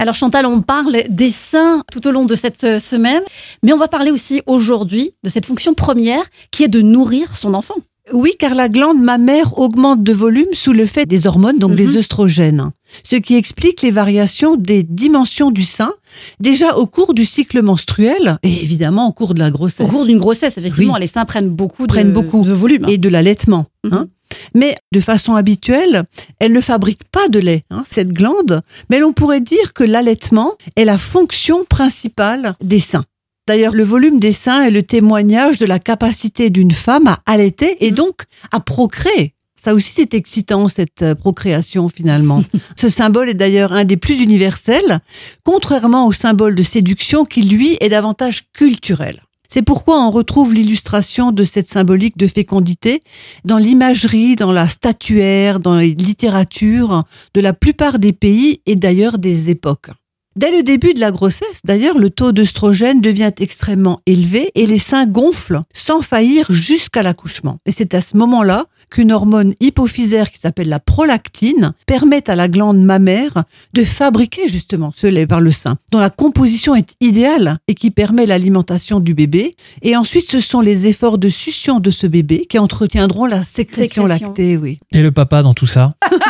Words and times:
Alors 0.00 0.14
Chantal, 0.14 0.46
on 0.46 0.62
parle 0.62 0.96
des 1.10 1.30
seins 1.30 1.82
tout 1.92 2.06
au 2.08 2.10
long 2.10 2.24
de 2.24 2.34
cette 2.34 2.64
euh, 2.64 2.78
semaine, 2.78 3.20
mais 3.62 3.74
on 3.74 3.76
va 3.76 3.86
parler 3.86 4.10
aussi 4.10 4.40
aujourd'hui 4.46 5.12
de 5.22 5.28
cette 5.28 5.44
fonction 5.44 5.74
première 5.74 6.22
qui 6.50 6.64
est 6.64 6.68
de 6.68 6.80
nourrir 6.80 7.36
son 7.36 7.52
enfant. 7.52 7.74
Oui, 8.14 8.30
car 8.38 8.54
la 8.54 8.70
glande 8.70 8.98
mammaire 8.98 9.58
augmente 9.58 10.02
de 10.02 10.12
volume 10.14 10.46
sous 10.54 10.72
le 10.72 10.86
fait 10.86 11.04
des 11.04 11.26
hormones, 11.26 11.58
donc 11.58 11.74
des 11.74 11.86
Mhm. 11.86 11.96
œstrogènes, 11.98 12.70
ce 13.04 13.16
qui 13.16 13.34
explique 13.36 13.82
les 13.82 13.90
variations 13.90 14.56
des 14.56 14.82
dimensions 14.82 15.50
du 15.50 15.64
sein, 15.66 15.92
déjà 16.40 16.76
au 16.78 16.86
cours 16.86 17.12
du 17.12 17.26
cycle 17.26 17.60
menstruel 17.60 18.38
et 18.42 18.62
évidemment 18.62 19.06
au 19.06 19.12
cours 19.12 19.34
de 19.34 19.38
la 19.40 19.50
grossesse. 19.50 19.86
Au 19.86 19.90
cours 19.90 20.06
d'une 20.06 20.18
grossesse, 20.18 20.56
effectivement, 20.56 20.94
Oui. 20.94 21.00
les 21.00 21.06
seins 21.08 21.26
prennent 21.26 21.50
beaucoup 21.50 21.82
de, 21.86 21.88
Prennent 21.92 22.12
beaucoup. 22.12 22.42
de 22.42 22.52
volume. 22.52 22.86
et 22.88 22.96
de 22.96 23.08
l'allaitement. 23.10 23.66
hein. 23.92 24.06
Mais 24.54 24.76
de 24.92 25.00
façon 25.00 25.34
habituelle, 25.34 26.04
elle 26.38 26.52
ne 26.52 26.60
fabrique 26.60 27.04
pas 27.10 27.28
de 27.28 27.38
lait, 27.38 27.64
hein, 27.70 27.82
cette 27.86 28.12
glande, 28.12 28.62
mais 28.88 28.98
l'on 28.98 29.12
pourrait 29.12 29.40
dire 29.40 29.72
que 29.72 29.84
l'allaitement 29.84 30.54
est 30.76 30.84
la 30.84 30.98
fonction 30.98 31.64
principale 31.64 32.54
des 32.60 32.80
seins. 32.80 33.04
D'ailleurs, 33.46 33.74
le 33.74 33.84
volume 33.84 34.20
des 34.20 34.32
seins 34.32 34.62
est 34.62 34.70
le 34.70 34.82
témoignage 34.82 35.58
de 35.58 35.66
la 35.66 35.78
capacité 35.78 36.50
d'une 36.50 36.70
femme 36.70 37.08
à 37.08 37.20
allaiter 37.26 37.84
et 37.84 37.90
donc 37.90 38.22
à 38.52 38.60
procréer. 38.60 39.34
Ça 39.56 39.74
aussi, 39.74 39.92
c'est 39.92 40.14
excitant, 40.14 40.68
cette 40.68 41.02
euh, 41.02 41.14
procréation, 41.14 41.90
finalement. 41.90 42.42
Ce 42.76 42.88
symbole 42.88 43.28
est 43.28 43.34
d'ailleurs 43.34 43.74
un 43.74 43.84
des 43.84 43.98
plus 43.98 44.22
universels, 44.22 45.00
contrairement 45.44 46.06
au 46.06 46.12
symbole 46.12 46.54
de 46.54 46.62
séduction 46.62 47.26
qui, 47.26 47.42
lui, 47.42 47.76
est 47.80 47.90
davantage 47.90 48.44
culturel. 48.54 49.20
C'est 49.52 49.62
pourquoi 49.62 50.00
on 50.00 50.12
retrouve 50.12 50.54
l'illustration 50.54 51.32
de 51.32 51.42
cette 51.42 51.68
symbolique 51.68 52.16
de 52.16 52.28
fécondité 52.28 53.02
dans 53.44 53.58
l'imagerie, 53.58 54.36
dans 54.36 54.52
la 54.52 54.68
statuaire, 54.68 55.58
dans 55.58 55.74
les 55.74 55.92
littératures 55.94 57.02
de 57.34 57.40
la 57.40 57.52
plupart 57.52 57.98
des 57.98 58.12
pays 58.12 58.62
et 58.66 58.76
d'ailleurs 58.76 59.18
des 59.18 59.50
époques. 59.50 59.90
Dès 60.36 60.56
le 60.56 60.62
début 60.62 60.94
de 60.94 61.00
la 61.00 61.10
grossesse, 61.10 61.62
d'ailleurs, 61.64 61.98
le 61.98 62.10
taux 62.10 62.30
d'œstrogène 62.30 63.00
devient 63.00 63.32
extrêmement 63.40 64.00
élevé 64.06 64.52
et 64.54 64.66
les 64.66 64.78
seins 64.78 65.06
gonflent 65.06 65.62
sans 65.74 66.00
faillir 66.00 66.46
jusqu'à 66.52 67.02
l'accouchement. 67.02 67.58
Et 67.66 67.72
c'est 67.72 67.94
à 67.94 68.00
ce 68.00 68.16
moment-là 68.16 68.66
qu'une 68.90 69.12
hormone 69.12 69.54
hypophysaire 69.60 70.30
qui 70.30 70.38
s'appelle 70.38 70.68
la 70.68 70.80
prolactine 70.80 71.72
permet 71.86 72.28
à 72.28 72.34
la 72.34 72.48
glande 72.48 72.82
mammaire 72.82 73.44
de 73.72 73.84
fabriquer 73.84 74.48
justement 74.48 74.92
ce 74.94 75.06
lait 75.06 75.26
par 75.26 75.40
le 75.40 75.52
sein, 75.52 75.76
dont 75.92 75.98
la 76.00 76.10
composition 76.10 76.74
est 76.74 76.94
idéale 77.00 77.56
et 77.68 77.74
qui 77.74 77.90
permet 77.90 78.26
l'alimentation 78.26 79.00
du 79.00 79.14
bébé. 79.14 79.54
Et 79.82 79.96
ensuite, 79.96 80.30
ce 80.30 80.40
sont 80.40 80.60
les 80.60 80.86
efforts 80.86 81.18
de 81.18 81.30
succion 81.30 81.80
de 81.80 81.90
ce 81.90 82.06
bébé 82.06 82.46
qui 82.48 82.58
entretiendront 82.58 83.26
la 83.26 83.42
sécrétion, 83.42 84.02
Sécrétion. 84.06 84.06
lactée, 84.06 84.56
oui. 84.56 84.78
Et 84.92 85.02
le 85.02 85.12
papa 85.12 85.42
dans 85.42 85.54
tout 85.54 85.66
ça? 85.66 85.94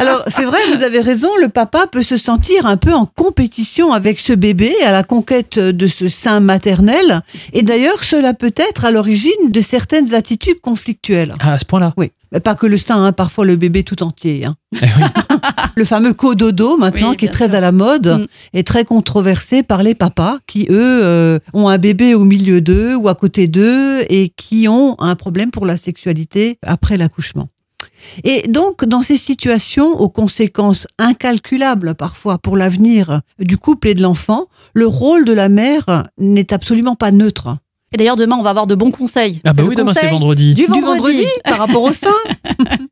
Alors, 0.00 0.24
c'est 0.28 0.44
vrai, 0.44 0.58
vous 0.74 0.82
avez 0.82 1.00
raison, 1.00 1.28
le 1.40 1.48
papa 1.48 1.86
peut 1.86 2.02
se 2.02 2.16
sentir 2.16 2.66
un 2.66 2.76
peu 2.76 2.92
en 2.92 3.06
compétition 3.06 3.92
avec 3.92 4.18
ce 4.20 4.32
bébé 4.32 4.72
à 4.84 4.92
la 4.92 5.02
conquête 5.04 5.58
de 5.58 5.86
ce 5.86 6.08
sein 6.08 6.40
maternel. 6.40 7.20
Et 7.52 7.62
d'ailleurs, 7.62 8.02
cela 8.04 8.34
peut 8.34 8.52
être 8.56 8.84
à 8.84 8.90
l'origine 8.90 9.50
de 9.50 9.60
certaines 9.60 10.14
attitudes 10.14 10.60
conflictuelles. 10.60 11.34
Ah, 11.40 11.52
à 11.54 11.58
ce 11.58 11.64
point-là 11.66 11.92
Oui, 11.96 12.12
mais 12.32 12.40
pas 12.40 12.54
que 12.54 12.66
le 12.66 12.78
sein, 12.78 13.04
hein, 13.04 13.12
parfois 13.12 13.44
le 13.44 13.56
bébé 13.56 13.82
tout 13.84 14.02
entier. 14.02 14.44
hein. 14.46 14.56
Eh 14.80 14.86
oui. 14.96 15.04
Le 15.76 15.84
fameux 15.84 16.12
cododo 16.14 16.76
maintenant, 16.76 17.10
Oui, 17.10 17.16
qui 17.16 17.24
est 17.26 17.28
très 17.30 17.46
sûr. 17.46 17.54
à 17.54 17.60
la 17.60 17.72
mode, 17.72 18.20
Mm. 18.20 18.26
est 18.58 18.66
très 18.66 18.84
controversé 18.84 19.62
par 19.62 19.82
les 19.82 19.94
papas 19.94 20.38
qui, 20.46 20.66
eux, 20.68 21.00
euh, 21.04 21.38
ont 21.54 21.68
un 21.68 21.78
bébé 21.78 22.14
au 22.14 22.24
milieu 22.24 22.60
d'eux 22.60 22.94
ou 22.96 23.08
à 23.08 23.14
côté 23.14 23.46
d'eux 23.46 24.00
et 24.10 24.28
qui 24.36 24.68
ont 24.68 24.96
un 25.00 25.14
problème 25.14 25.50
pour 25.50 25.64
la 25.66 25.76
sexualité 25.76 26.58
après 26.66 26.96
l'accouchement. 26.96 27.48
Et 28.24 28.48
donc, 28.48 28.84
dans 28.84 29.02
ces 29.02 29.16
situations 29.16 29.92
aux 30.00 30.08
conséquences 30.08 30.86
incalculables 30.98 31.94
parfois 31.94 32.38
pour 32.38 32.56
l'avenir 32.56 33.20
du 33.38 33.56
couple 33.58 33.88
et 33.88 33.94
de 33.94 34.02
l'enfant, 34.02 34.46
le 34.74 34.86
rôle 34.86 35.24
de 35.24 35.32
la 35.32 35.48
mère 35.48 36.04
n'est 36.18 36.52
absolument 36.52 36.94
pas 36.96 37.10
neutre. 37.10 37.56
Et 37.92 37.96
d'ailleurs, 37.96 38.16
demain, 38.16 38.36
on 38.38 38.42
va 38.42 38.50
avoir 38.50 38.68
de 38.68 38.76
bons 38.76 38.92
conseils. 38.92 39.40
Ah 39.44 39.52
bah 39.52 39.64
oui, 39.66 39.74
demain 39.74 39.92
c'est 39.92 40.06
vendredi. 40.06 40.54
Du 40.54 40.66
Du 40.66 40.80
vendredi. 40.80 40.86
vendredi 40.86 41.24
par 41.44 41.58
rapport 41.58 41.82
au 41.82 41.92
sein. 41.92 42.14